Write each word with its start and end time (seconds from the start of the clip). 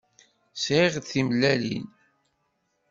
Sɣiɣ-d 0.63 1.05
timellalin. 1.05 1.87